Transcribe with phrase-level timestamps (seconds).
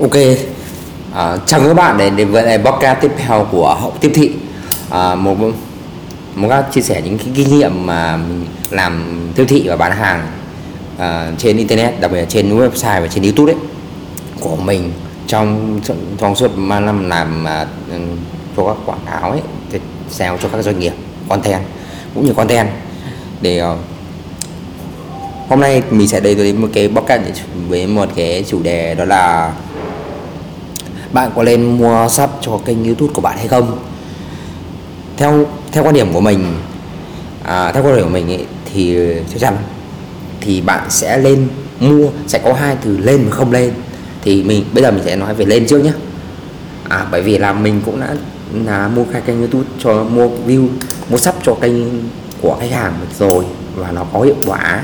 [0.00, 0.16] Ok,
[1.14, 4.32] à, chào các bạn đến đến với podcast tiếp theo của hậu tiếp thị.
[4.90, 5.36] À, một
[6.34, 9.92] một các chia sẻ những cái kinh nghiệm mà mình làm tiếp thị và bán
[9.92, 10.26] hàng
[10.98, 13.62] à, trên internet, đặc biệt là trên website và trên YouTube đấy
[14.40, 14.92] của mình
[15.26, 15.80] trong
[16.18, 17.98] trong suốt 3 năm làm à, ừ,
[18.56, 19.40] cho các quảng cáo ấy,
[20.10, 20.92] sale cho các doanh nghiệp
[21.28, 21.62] content
[22.14, 22.68] cũng như content
[23.40, 23.78] để uh,
[25.48, 27.22] hôm nay mình sẽ đến với một cái podcast
[27.68, 29.52] với một cái chủ đề đó là
[31.12, 33.78] bạn có nên mua sắp cho kênh youtube của bạn hay không?
[35.16, 36.54] Theo theo quan điểm của mình
[37.42, 38.96] à, theo quan điểm của mình ấy, thì
[39.32, 39.56] chắc chắn
[40.40, 41.48] thì bạn sẽ lên
[41.80, 43.72] mua sẽ có hai từ lên và không lên.
[44.22, 45.92] Thì mình bây giờ mình sẽ nói về lên trước nhé
[46.88, 48.14] à, bởi vì là mình cũng đã
[48.64, 50.68] là mua khai kênh youtube cho mua view
[51.10, 51.74] mua sắp cho kênh
[52.40, 53.44] của khách hàng rồi
[53.74, 54.82] và nó có hiệu quả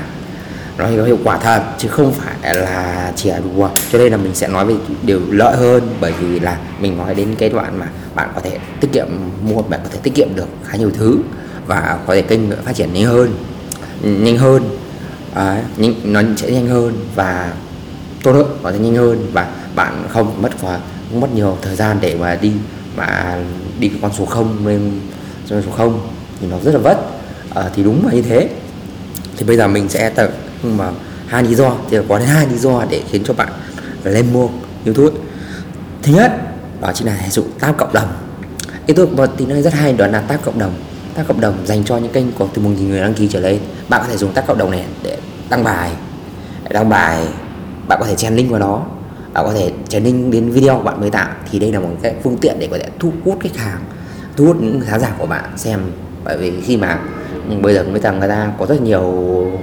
[0.77, 3.69] nó có hiệu quả thật chứ không phải là chỉ là đùa.
[3.91, 7.15] Cho nên là mình sẽ nói về điều lợi hơn bởi vì là mình nói
[7.15, 9.07] đến cái đoạn mà bạn có thể tiết kiệm
[9.41, 11.17] mua bạn có thể tiết kiệm được khá nhiều thứ
[11.67, 13.33] và có thể kênh phát triển nhanh hơn
[14.01, 14.63] nhanh hơn.
[15.33, 17.53] À, nhanh, nó sẽ nhanh hơn và
[18.23, 21.75] tốt hơn nó sẽ nhanh hơn và bạn không mất quá không mất nhiều thời
[21.75, 22.51] gian để mà đi
[22.95, 23.37] mà
[23.79, 24.99] đi cái con số không lên
[25.49, 26.09] con số không
[26.41, 26.97] thì nó rất là vất.
[27.55, 28.49] À, thì đúng là như thế.
[29.37, 30.29] Thì bây giờ mình sẽ tập
[30.63, 30.91] nhưng mà
[31.27, 33.49] hai lý do, thì có đến hai lý do để khiến cho bạn
[34.03, 34.47] lên mua
[34.85, 35.17] youtube.
[36.03, 36.31] Thứ nhất,
[36.81, 38.07] đó chính là sử dụng tab cộng đồng.
[38.87, 40.73] Youtube một tính năng rất hay, đó là tab cộng đồng.
[41.13, 43.39] Tab cộng đồng dành cho những kênh có từ một nghìn người đăng ký trở
[43.39, 43.59] lên.
[43.89, 45.17] Bạn có thể dùng tab cộng đồng này để
[45.49, 45.91] đăng bài,
[46.63, 47.27] để đăng bài.
[47.87, 48.85] Bạn có thể chèn link vào đó.
[49.33, 51.29] Bạn có thể chèn link đến video của bạn mới tạo.
[51.51, 53.79] Thì đây là một cái phương tiện để có thể thu hút khách hàng,
[54.37, 55.79] thu hút những khán giả của bạn xem.
[56.23, 56.99] Bởi vì khi mà
[57.49, 59.01] nhưng bây giờ người ta người ta có rất nhiều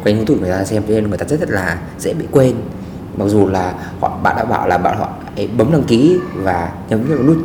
[0.04, 2.54] kênh youtube người ta xem cho nên người ta rất, rất là dễ bị quên.
[3.16, 6.72] Mặc dù là họ bạn đã bảo là bạn họ hãy bấm đăng ký và
[6.88, 7.38] nhấn vào nút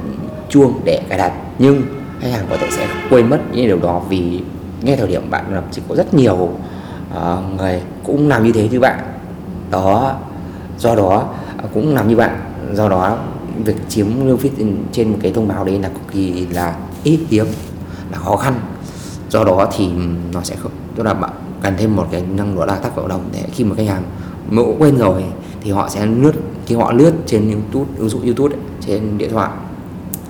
[0.50, 1.34] chuông để cài đặt.
[1.60, 1.82] Nhưng
[2.20, 4.42] khách hàng có thể sẽ quên mất những điều đó vì
[4.82, 6.50] ngay thời điểm bạn làm chỉ có rất nhiều uh,
[7.58, 9.00] người cũng làm như thế như bạn.
[9.72, 10.16] Đó
[10.78, 12.40] do đó ờ, cũng làm như bạn.
[12.74, 13.18] Do đó
[13.66, 14.52] việc chiếm lưu phí
[14.92, 17.46] trên một cái thông báo đấy là cực kỳ là ít hiếm
[18.12, 18.54] là khó khăn
[19.36, 19.90] do đó thì
[20.34, 21.32] nó sẽ không tức là bạn
[21.62, 24.04] cần thêm một cái năng đó là tác cộng đồng để khi mà khách hàng
[24.50, 25.24] mẫu quên rồi
[25.62, 26.34] thì họ sẽ lướt
[26.66, 29.50] khi họ lướt trên youtube ứng dụng youtube ấy, trên điện thoại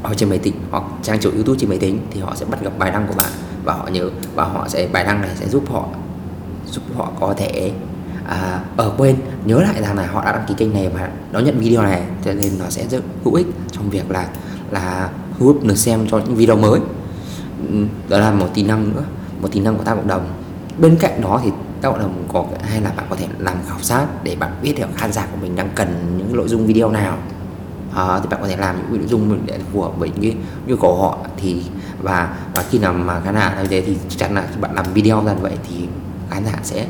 [0.03, 2.61] hoặc trên máy tính hoặc trang chủ youtube trên máy tính thì họ sẽ bắt
[2.63, 3.31] gặp bài đăng của bạn
[3.63, 5.85] và họ nhớ và họ sẽ bài đăng này sẽ giúp họ
[6.65, 7.71] giúp họ có thể
[8.27, 9.15] à, ở quên
[9.45, 12.01] nhớ lại rằng là họ đã đăng ký kênh này và đón nhận video này.
[12.25, 14.27] Cho nên nó sẽ rất hữu ích trong việc là
[14.71, 16.79] là thu hút được xem cho những video mới
[18.09, 19.03] đó là một tính năng nữa
[19.41, 20.27] một tính năng của tác cộng đồng.
[20.79, 23.79] Bên cạnh đó thì tác cộng đồng có hay là bạn có thể làm khảo
[23.81, 26.91] sát để bạn biết được khán giả của mình đang cần những nội dung video
[26.91, 27.17] nào.
[27.95, 30.75] À, thì bạn có thể làm những nội dung để phù hợp với những nhu
[30.75, 31.17] cầu họ.
[31.37, 31.63] Thì
[32.01, 34.85] và và khi nào mà khán giả như thế thì chắc chắn là bạn làm
[34.93, 35.87] video ra vậy thì
[36.29, 36.85] khán giả sẽ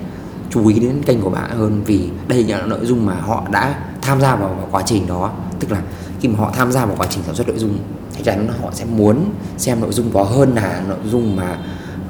[0.50, 1.82] chú ý đến kênh của bạn hơn.
[1.86, 5.32] Vì đây là nội dung mà họ đã tham gia vào, vào quá trình đó.
[5.60, 5.82] Tức là
[6.26, 7.78] khi mà họ tham gia vào quá trình sản xuất nội dung
[8.14, 11.58] chắc chắn họ sẽ muốn xem nội dung đó hơn là nội dung mà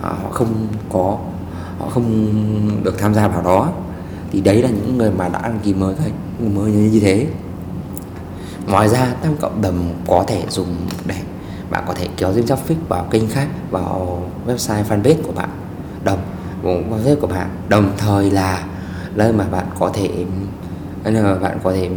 [0.02, 1.18] à, họ không có
[1.80, 3.70] họ không được tham gia vào đó.
[4.32, 6.12] Thì đấy là những người mà đã đăng ký mới thôi
[6.54, 7.28] mới như thế.
[8.68, 11.16] Ngoài ra tam cộng đồng có thể dùng để
[11.70, 15.50] bạn có thể kéo thêm traffic vào kênh khác vào website fanpage của bạn
[16.04, 16.20] đồng
[16.64, 17.50] website của bạn.
[17.70, 18.64] Đồng thời là
[19.16, 20.10] nơi mà bạn có thể
[21.04, 21.90] nơi mà bạn có thể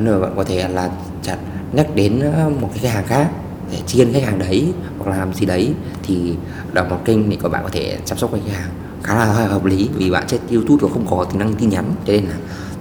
[0.00, 0.90] nơi mà bạn có thể là
[1.22, 1.36] chặt
[1.72, 3.30] nhắc đến ờ, một cái khách hàng khác
[3.70, 6.34] để chiên khách hàng đấy hoặc là làm gì đấy thì
[6.72, 8.70] đọc một kênh thì các bạn có thể chăm sóc khách hàng
[9.02, 9.88] khá là hợp lý.
[9.94, 12.34] Vì bạn trên youtube nó không có tính năng tin nhắn cho nên là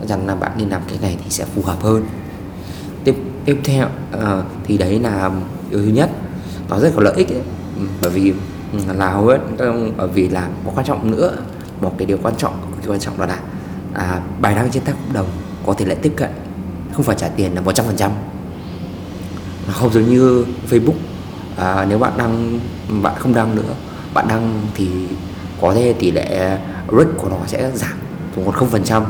[0.08, 2.04] rằng là bạn nên làm cái này thì sẽ phù hợp hơn.
[3.04, 3.16] Tiếp
[3.46, 3.88] tiếp theo
[4.18, 5.32] uh, thì đấy là
[5.70, 6.10] yếu thứ nhất
[6.70, 7.42] nó rất có lợi ích ấy.
[7.78, 8.34] Ừ, ừ, ờ, bởi vì
[8.98, 9.40] là hầu hết
[9.98, 11.38] bởi vì là một quan trọng nữa
[11.82, 13.40] một cái điều quan trọng cái quan trọng đó là
[13.94, 15.28] à, bài đăng trên tác cộng đồng
[15.66, 16.30] có thể lại tiếp cận
[16.94, 18.12] không phải trả tiền là một trăm phần trăm
[19.68, 20.96] không giống như Facebook.
[21.58, 22.60] À, nếu bạn đăng
[23.02, 23.74] bạn không đăng nữa
[24.14, 24.88] bạn đăng thì
[25.62, 26.58] có thể tỷ lệ
[26.92, 27.94] rate của nó sẽ giảm
[28.36, 29.04] xuống còn không phần trăm.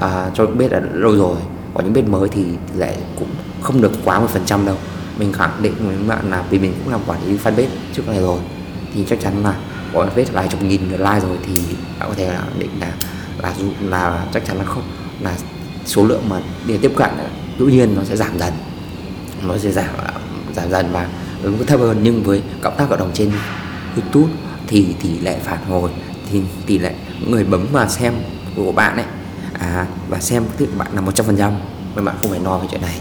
[0.00, 1.36] À, cho biết là lâu rồi
[1.74, 3.28] có những biết mới thì tỷ lệ cũng
[3.60, 4.76] không được quá một phần trăm đâu.
[5.18, 7.66] Mình khẳng định với bạn là vì mình cũng làm quản lý fanpage
[7.96, 8.40] trước này rồi
[8.94, 9.54] thì chắc chắn là
[9.94, 11.60] có fanpage vài chục nghìn lượt like rồi thì
[11.98, 12.92] bạn có thể là định là
[13.42, 14.82] là là chắc chắn là không
[15.20, 15.36] là
[15.86, 17.10] số lượng mà để tiếp cận
[17.58, 18.52] tự nhiên nó sẽ giảm dần
[19.46, 19.88] nó sẽ giảm
[20.54, 21.08] giảm dần và
[21.42, 22.00] ứng thấp hơn.
[22.02, 23.32] Nhưng với cộng tác cộng đồng trên
[23.96, 24.32] YouTube
[24.66, 25.90] thì tỷ lệ phản hồi
[26.30, 26.94] thì tỷ lệ
[27.26, 28.14] người bấm mà xem
[28.56, 29.06] của bạn ấy
[29.52, 31.52] à, và xem thì bạn là một trăm phần trăm.
[31.96, 33.00] Nên bạn không phải lo về chuyện này.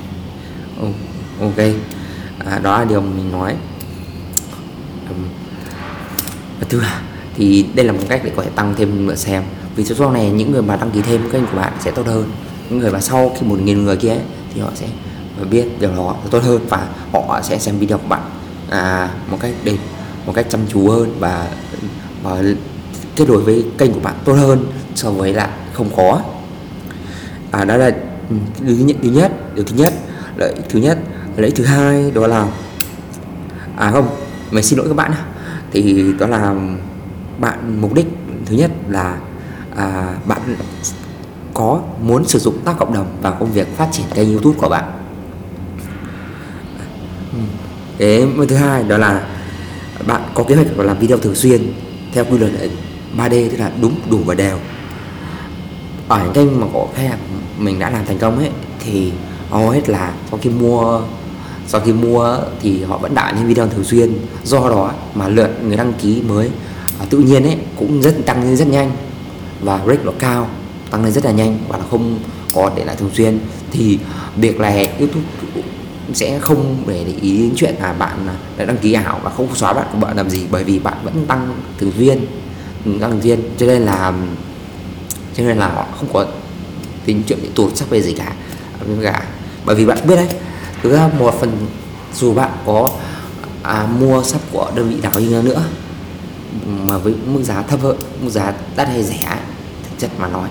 [1.42, 1.58] Ok.
[2.46, 3.56] À, đó là điều mình nói.
[6.60, 6.82] Và thứ
[7.36, 9.44] thì đây là một cách để có thể tăng thêm lượt xem.
[9.76, 12.32] Vì sau này những người mà đăng ký thêm kênh của bạn sẽ tốt hơn.
[12.70, 14.20] Những người mà sau khi một nghìn người kia ấy,
[14.54, 14.88] thì họ sẽ
[15.46, 18.22] biết điều đó tốt hơn và họ sẽ xem video của bạn
[18.70, 19.78] à, một cách để
[20.26, 21.48] một cách chăm chú hơn và,
[22.24, 22.44] và
[23.16, 24.66] kết nối với kênh của bạn tốt hơn
[24.96, 26.22] so với lại không có
[27.52, 27.92] à đó là
[28.30, 29.94] ừ, thứ nhất thứ nhất điều thứ nhất
[30.38, 30.98] lợi thứ nhất
[31.38, 32.48] lợi thứ hai đó là
[33.78, 34.10] à không
[34.52, 35.12] mình xin lỗi các bạn
[35.72, 36.56] thì đó là
[37.40, 38.08] bạn mục đích
[38.46, 39.18] thứ nhất là
[39.76, 40.42] à, bạn
[41.54, 44.70] có muốn sử dụng tác cộng đồng vào công việc phát triển kênh youtube của
[44.70, 44.99] bạn
[48.00, 49.28] cái thứ hai đó là
[50.08, 51.74] bạn có kế hoạch làm video thường xuyên
[52.14, 52.52] theo quy luật
[53.18, 54.58] 3D tức là đúng đủ và đều.
[56.08, 57.20] Ở những kênh mà có khách hàng
[57.58, 58.50] mình đã làm thành công ấy
[58.80, 59.12] thì
[59.50, 61.02] hầu hết là sau khi mua
[61.68, 64.14] sau khi mua thì họ vẫn đã những video thường xuyên.
[64.44, 66.50] Do đó mà lượt người đăng ký mới
[67.00, 68.92] à, tự nhiên ấy cũng rất tăng lên rất nhanh
[69.62, 70.50] và rate nó cao
[70.92, 72.20] tăng lên rất là nhanh và nó không
[72.54, 73.40] có để lại thường xuyên.
[73.72, 74.00] Thì
[74.36, 75.26] việc này youtube
[76.14, 78.28] sẽ không để, ý đến chuyện là bạn
[78.58, 80.98] đã đăng ký ảo và không xóa bạn của bạn làm gì bởi vì bạn
[81.04, 82.26] vẫn tăng thường viên,
[82.86, 83.40] ừ, tăng viên.
[83.58, 84.14] Cho nên là
[85.38, 86.26] cho nên là họ không có
[87.06, 88.34] tính chuyện bị tụt sắc về gì cả
[88.88, 89.24] ừ, cả.
[89.66, 90.28] Bởi vì bạn biết đấy
[90.84, 91.52] thực ra một phần
[92.16, 92.90] dù bạn có
[93.64, 95.64] à, mua sắp của đơn vị nào đi nữa
[96.66, 99.40] mà với mức giá thấp hơn mức giá đắt hay rẻ
[99.84, 100.50] thực chất mà nói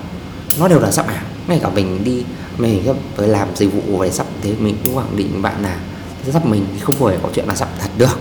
[0.59, 1.25] nó đều là sắp ảo.
[1.49, 2.25] Ngay cả mình đi
[2.59, 5.77] mình với làm dịch vụ về sắp thế mình cũng khẳng định với bạn là
[6.33, 8.19] sắp mình không phải có chuyện là sắp thật được.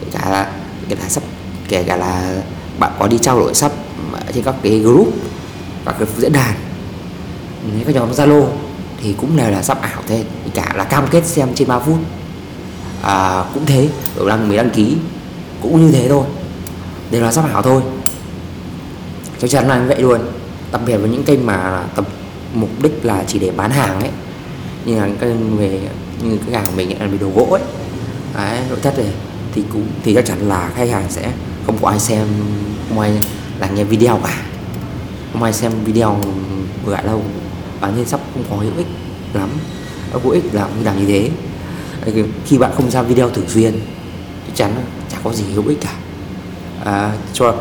[0.00, 0.52] Kể cả là
[0.88, 1.22] kể cả sắp
[1.68, 2.42] kể cả là
[2.78, 3.72] bạn có đi trao đổi sắp
[4.34, 5.14] trên các cái group
[5.84, 6.54] các cái diễn đàn
[7.76, 8.46] những cái nhóm zalo
[9.02, 10.24] thì cũng đều là sắp ảo thế.
[10.54, 11.96] Cả là cam kết xem trên 3 phút.
[13.02, 14.96] À, cũng thế ở đăng mới đăng ký
[15.62, 16.24] cũng như thế thôi
[17.10, 17.82] đều là sắp ảo thôi.
[19.38, 20.20] Chắc chắn là như vậy luôn.
[20.72, 22.04] Đặc biệt với những kênh mà tập
[22.54, 24.10] mục đích là chỉ để bán hàng ấy
[24.88, 25.80] như là cái về
[26.22, 27.62] như cái hàng mình là về đồ gỗ ấy.
[28.34, 29.12] Đấy, nội thất này
[29.54, 31.32] thì cũng thì chắc chắn là khách hàng sẽ
[31.66, 32.26] không có ai xem
[32.88, 33.12] không ai
[33.58, 34.42] là nghe video cả.
[35.32, 36.20] Không ai xem video
[36.86, 37.22] gọi đâu
[37.80, 38.86] bản nên sắp không có hữu ích
[39.34, 39.48] lắm.
[40.12, 41.30] Nó có ích là cũng làm như thế.
[42.46, 43.72] Khi bạn không ra video thường xuyên
[44.46, 44.74] chắc chắn
[45.12, 45.94] chả có gì hữu ích cả.
[46.84, 47.54] À, cho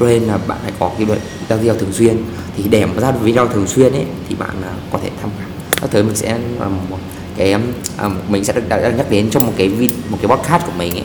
[0.00, 1.18] cho nên là bạn phải có cái luật
[1.48, 2.16] giao video thường xuyên.
[2.56, 5.30] Thì để mà ra được video thường xuyên ấy thì bạn à, có thể tham
[5.38, 5.48] khảo
[5.80, 6.98] các thứ mình sẽ à, một
[7.36, 7.62] cái um,
[7.96, 8.62] à, mình sẽ được
[8.96, 11.04] nhắc đến trong một cái vid, một cái podcast của mình ấy.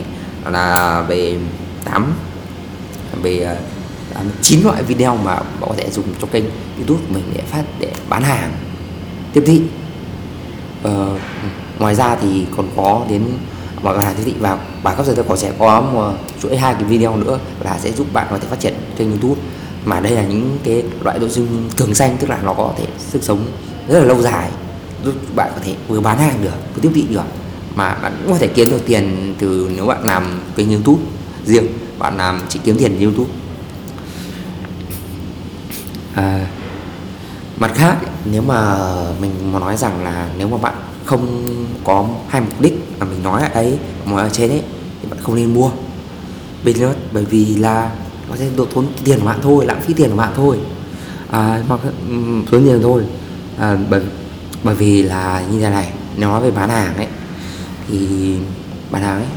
[0.52, 1.38] Là về
[1.84, 2.12] tám
[3.22, 3.56] về
[4.12, 6.44] uh, loại video mà bạn có thể dùng cho kênh
[6.76, 8.52] youtube của mình để phát để bán hàng
[9.32, 9.62] tiếp thị.
[10.88, 11.20] Uh,
[11.78, 13.24] ngoài ra thì còn có đến
[13.82, 16.74] và hàng tiếp thị vào và các giờ tôi có sẽ có một chuỗi hai
[16.74, 19.40] cái video nữa là sẽ giúp bạn có thể phát triển kênh youtube.
[19.84, 22.86] Mà đây là những cái loại nội dung thường xanh tức là nó có thể
[22.98, 23.46] sức sống
[23.88, 24.50] rất là lâu dài
[25.04, 27.24] giúp bạn có thể vừa bán hàng được vừa tiếp thị được.
[27.74, 31.02] Mà bạn cũng có thể kiếm được tiền từ nếu bạn làm kênh youtube
[31.44, 31.66] riêng
[31.98, 33.30] bạn làm chỉ kiếm tiền youtube.
[36.14, 36.46] À,
[37.56, 38.76] mặt khác nếu mà
[39.20, 41.44] mình mà nói rằng là nếu mà bạn không
[41.84, 44.62] có hai mục đích mà mình nói ở đấy mà ở trên đấy
[45.02, 45.70] thì bạn không nên mua.
[46.64, 47.90] Bên nữa bởi vì là
[48.30, 50.58] nó sẽ độ tốn tiền của bạn thôi lãng phí tiền của bạn thôi.
[51.30, 52.14] À, hoặc ừ,
[52.50, 53.02] tốn tiền thôi.
[53.58, 54.00] À, bởi
[54.64, 57.06] bởi vì là như thế này nói về bán hàng ấy
[57.88, 58.08] thì
[58.90, 59.28] bán hàng ấy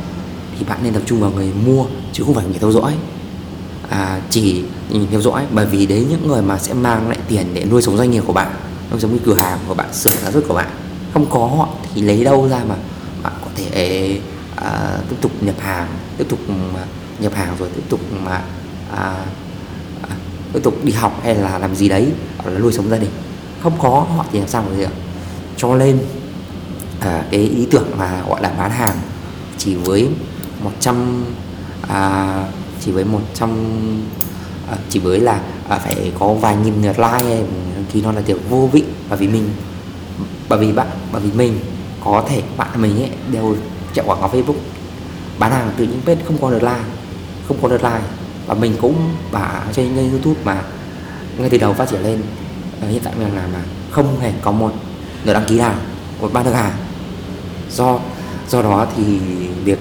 [0.60, 2.94] thì bạn nên tập trung vào người mua chứ không phải người theo dõi.
[3.90, 7.46] À, chỉ nhìn theo dõi bởi vì đấy những người mà sẽ mang lại tiền
[7.54, 8.52] để nuôi sống doanh nghiệp của bạn
[8.92, 10.70] nuôi sống cái cửa hàng của bạn sửa sản xuất của bạn.
[11.14, 12.76] Không có họ thì lấy đâu ra mà
[13.24, 14.20] bạn có thể
[14.56, 16.40] à, tiếp tục nhập hàng tiếp tục
[17.20, 18.42] nhập hàng rồi tiếp tục mà
[18.96, 19.26] à,
[20.02, 20.16] à,
[20.54, 23.12] tiếp tục đi học hay là làm gì đấy hoặc là nuôi sống gia đình.
[23.64, 25.05] Không có họ thì làm sao mà được?
[25.58, 26.00] Cho nên
[27.00, 28.98] à, cái ý tưởng mà gọi là bán hàng
[29.58, 30.10] chỉ với
[30.64, 31.26] 100
[31.90, 32.44] à,
[32.82, 33.50] chỉ với 100
[34.70, 37.44] à, chỉ với là à, phải có vài nghìn lượt like
[37.94, 38.84] thì nó là điều vô vị.
[39.10, 39.50] Bởi vì mình
[40.50, 41.60] bởi vì bạn bởi vì mình
[42.04, 43.56] có thể bạn mình ấy đều
[43.94, 44.60] chạy quảng cáo Facebook
[45.40, 46.84] bán hàng từ những page không có lượt like
[47.48, 48.02] không có lượt like.
[48.48, 50.62] Và mình cũng bà trên kênh YouTube mà
[51.38, 52.22] ngay từ đầu phát triển lên.
[52.82, 54.74] À, hiện tại mình làm là không hề có một
[55.26, 55.76] người đăng ký nào
[56.22, 56.74] một ban được hàng
[57.72, 58.00] do
[58.50, 59.04] do đó thì
[59.64, 59.80] việc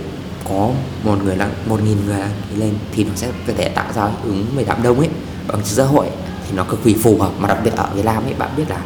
[0.49, 0.71] có
[1.05, 3.93] một người đăng một nghìn người đăng ký lên thì nó sẽ có thể tạo
[3.95, 5.09] ra ứng về đám đông ấy
[5.49, 6.07] bằng xã hội
[6.47, 7.33] thì nó cực kỳ phù hợp.
[7.39, 8.81] Mà đặc biệt ở Việt Nam ấy bạn biết là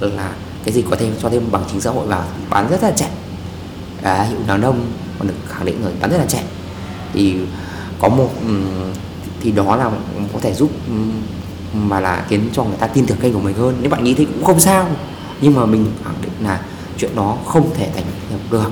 [0.00, 0.32] là
[0.64, 3.10] cái gì có thêm cho thêm bằng chứng xã hội vào bán rất là chạy
[4.02, 6.44] à, hiệu đám đông còn được khẳng định rồi bán rất là chạy
[7.12, 7.36] thì
[7.98, 8.30] có một
[9.40, 9.90] thì đó là
[10.32, 10.70] có thể giúp
[11.72, 13.76] mà là khiến cho người ta tin tưởng kênh của mình hơn.
[13.80, 14.88] Nếu bạn nghĩ thì cũng không sao
[15.40, 16.60] nhưng mà mình khẳng định là
[16.98, 18.04] chuyện đó không thể thành
[18.50, 18.70] được.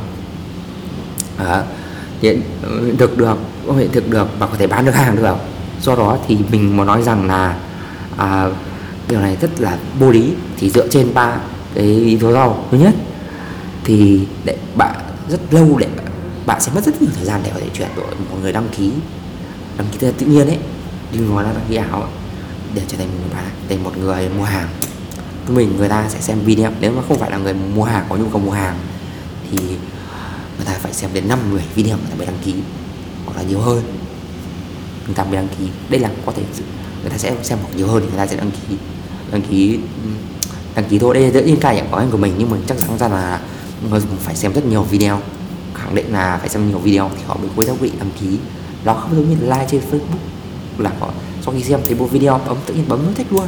[1.37, 1.64] À,
[2.23, 5.37] hiện ừ, thực được có hiện thực được và có thể bán được hàng được.
[5.80, 7.58] Do đó thì mình muốn nói rằng là
[8.16, 8.46] à,
[9.08, 10.32] điều này rất là vô lý.
[10.56, 11.37] Thì dựa trên ba
[11.75, 12.94] cái lý do thứ nhất
[13.85, 14.94] thì để bạn
[15.28, 15.87] rất lâu để
[16.46, 18.68] bạn sẽ mất rất nhiều thời gian để có thể chuyển đổi một người đăng
[18.76, 18.90] ký
[19.78, 20.58] đăng ký tự nhiên ấy
[21.12, 22.08] đừng nói là đăng ký ảo
[22.75, 24.68] để trở thành một bạn để một người mua hàng
[25.53, 26.73] mình, người ta sẽ xem video.
[26.81, 28.79] Nếu mà không phải là người mua hàng, có nhu cầu mua hàng,
[29.50, 29.59] thì
[30.57, 32.55] người ta phải xem đến 5 10 video người ta mới đăng ký,
[33.25, 33.83] hoặc là nhiều hơn.
[35.07, 35.65] Người ta mới đăng ký.
[35.88, 36.43] Đây là có thể
[37.03, 38.76] người ta sẽ xem hoặc nhiều hơn thì người ta sẽ đăng ký
[39.33, 39.79] đăng ký
[40.75, 41.15] đăng ký thôi.
[41.15, 43.41] Đây là những nhiên cả những của mình, nhưng mà chắc chắn ra là
[43.91, 45.21] người dùng phải xem rất nhiều video.
[45.75, 48.38] Khẳng định là phải xem nhiều video thì họ mới cuối theo quyết đăng ký.
[48.85, 50.19] Nó không giống như like trên facebook,
[50.79, 51.11] là họ
[51.45, 53.47] sau khi xem thấy bộ video bấm tự nhiên bấm nút thích luôn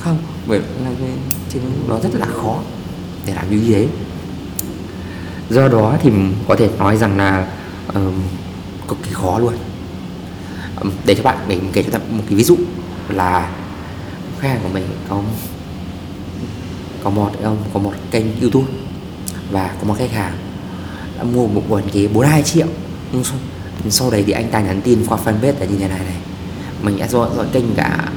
[0.00, 0.90] không bởi là
[1.48, 2.58] chính nó rất là khó
[3.26, 3.88] để làm như thế
[5.50, 6.10] do đó thì
[6.48, 7.46] có thể nói rằng là
[7.94, 8.14] um,
[8.88, 9.54] cực kỳ khó luôn.
[10.80, 12.56] Um, để cho bạn để mình kể cho bạn một cái ví dụ
[13.08, 13.50] là
[14.38, 15.22] khách hàng của mình có
[17.04, 18.68] có một ông có một kênh youtube
[19.50, 20.32] và có một khách hàng
[21.18, 22.66] đã mua một quần ghế 42 triệu.
[23.12, 23.38] Nhưng sau,
[23.88, 26.16] sau đấy thì anh ta nhắn tin qua fanpage là như thế này này.
[26.82, 28.08] Mình đã dọn dọn kênh cả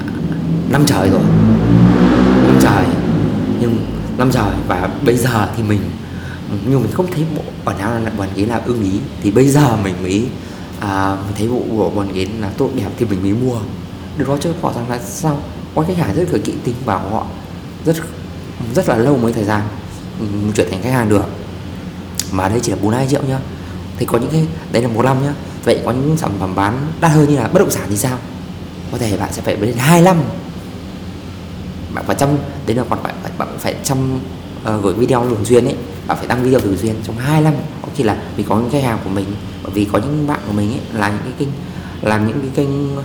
[0.70, 1.22] năm trời rồi.
[2.43, 2.86] Năm trời.
[3.60, 3.86] Nhưng
[4.17, 5.79] năm trời và bây giờ thì mình
[6.65, 9.00] nhưng mình không thấy bộ quần áo là quần ghế là ưng ý.
[9.24, 10.25] Thì bây giờ mình mới
[10.79, 13.58] à, mình thấy bộ của quần ghế là tốt đẹp thì mình mới mua.
[14.17, 15.39] Được đó cho họ rằng là sao?
[15.75, 17.25] Có khách hàng rất là kỹ tính bảo họ
[17.86, 17.96] rất
[18.75, 19.62] rất là lâu mới thời gian
[20.20, 21.25] ừ, chuyển thành khách hàng được.
[22.32, 23.39] Mà đây chỉ là 42 triệu nhá.
[23.98, 25.34] Thì có những cái đấy là một năm nhá.
[25.63, 28.17] Vậy có những sản phẩm bán đắt hơn như là bất động sản thì sao?
[28.91, 30.17] Có thể bạn sẽ phải đến 25
[31.93, 32.29] bạn phải chăm
[32.67, 34.19] đấy là còn bạn phải bạn phải chăm
[34.75, 35.75] uh, gửi video thường xuyên ấy.
[36.07, 38.83] Bạn phải đăng video thường xuyên trong 25 có khi là vì có những khách
[38.83, 39.25] hàng của mình
[39.63, 41.50] bởi vì có những bạn của mình ấy là những cái kênh
[42.01, 42.95] làm những cái kênh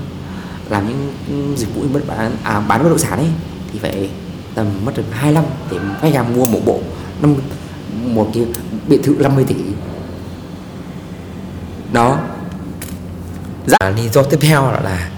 [0.70, 1.12] làm những
[1.56, 3.28] dịch vụ bất bán à, bán bất động sản ấy
[3.72, 4.10] thì phải
[4.54, 6.80] tầm mất được 25 để khách hàng mua một bộ
[7.22, 7.34] năm
[8.06, 8.46] một cái
[8.88, 9.54] biệt thự 50 tỷ.
[11.92, 12.18] Đó.
[13.66, 15.10] Dạ lý do tiếp theo là, là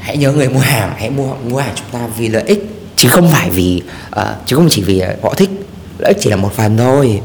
[0.00, 2.71] hãy nhớ người mua hàng hãy mua mua hàng chúng ta vì lợi ích
[3.02, 5.50] chứ không phải vì ờ, uh, chứ không chỉ vì họ thích
[5.98, 7.20] lợi ích chỉ là một phần thôi.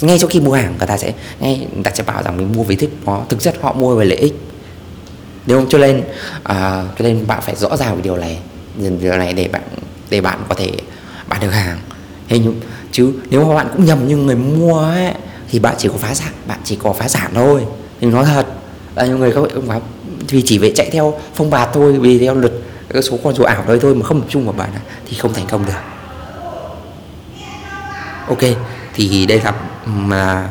[0.00, 2.52] Ngay sau khi mua hàng người ta sẽ ngay người ta sẽ bảo rằng mình
[2.56, 4.34] mua vì thích nó thực chất họ mua về lợi ích.
[5.46, 5.68] Đúng không?
[5.70, 6.04] Cho nên uh,
[6.98, 8.38] cho nên bạn phải rõ ràng về điều này
[9.00, 9.62] điều này để bạn
[10.10, 10.70] để bạn có thể
[11.28, 11.78] bán được hàng.
[12.28, 12.60] Hình
[12.92, 15.12] chứ nếu mà bạn cũng nhầm như người mua ấy
[15.50, 17.60] thì bạn chỉ có phá sản bạn chỉ có phá sản thôi.
[18.00, 18.46] Nhưng nói thật
[18.94, 19.80] là nhiều người các bạn
[20.28, 22.52] vì chỉ về chạy theo phong bạt thôi vì theo luật
[22.92, 24.70] cái số con số ảo đấy thôi mà không tập trung vào bạn
[25.08, 25.72] thì không thành công được.
[28.28, 28.38] Ok
[28.94, 29.52] thì đây là
[29.86, 30.50] mà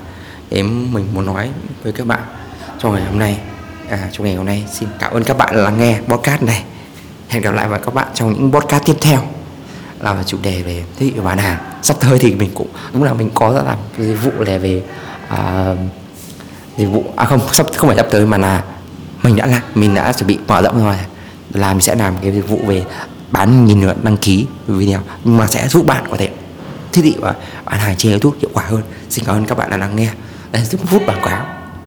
[0.50, 1.50] em mình muốn nói
[1.84, 2.19] với các bạn
[2.79, 3.39] trong ngày hôm nay.
[3.89, 6.63] À, trong ngày hôm nay xin cảm ơn các bạn lắng nghe podcast này.
[7.27, 9.19] Hẹn gặp lại với các bạn trong những podcast tiếp theo.
[10.00, 11.58] Là chủ đề về thị trường bán hàng.
[11.81, 14.84] Sắp tới thì mình cũng đúng là mình có làm dịch vụ là về
[15.27, 15.74] à,
[16.77, 18.63] dịch vụ à không sắp không phải sắp tới mà là
[19.24, 20.96] mình đã làm mình đã chuẩn bị mở rộng rồi
[21.53, 22.84] là mình sẽ làm cái dịch vụ về
[23.32, 26.29] bán nhìn lượt đăng ký video, nhưng mà sẽ giúp bạn có thể
[26.91, 27.34] thiết bị và
[27.65, 28.82] bán hàng trên youtube hiệu quả hơn.
[29.10, 30.10] Xin cảm ơn các bạn đã lắng nghe.
[30.51, 31.46] Đây giúp phút quảng cáo.